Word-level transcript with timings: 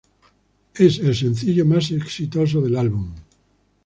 Es 0.73 0.97
el 0.97 1.15
sencillo 1.15 1.63
más 1.63 1.91
exitoso 1.91 2.59
del 2.59 2.75
álbum. 2.75 3.11